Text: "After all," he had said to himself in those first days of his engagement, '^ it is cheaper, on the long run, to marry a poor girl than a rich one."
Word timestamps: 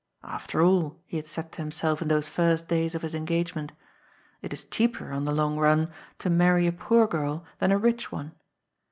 "After 0.39 0.63
all," 0.63 0.99
he 1.05 1.17
had 1.17 1.27
said 1.27 1.51
to 1.51 1.61
himself 1.61 2.01
in 2.01 2.07
those 2.07 2.27
first 2.27 2.67
days 2.67 2.95
of 2.95 3.03
his 3.03 3.13
engagement, 3.13 3.71
'^ 3.73 3.75
it 4.41 4.51
is 4.51 4.65
cheaper, 4.65 5.11
on 5.11 5.25
the 5.25 5.31
long 5.31 5.59
run, 5.59 5.91
to 6.17 6.27
marry 6.31 6.65
a 6.65 6.71
poor 6.71 7.05
girl 7.05 7.45
than 7.59 7.71
a 7.71 7.77
rich 7.77 8.11
one." 8.11 8.31